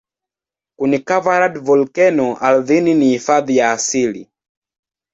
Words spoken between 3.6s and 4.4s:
asili.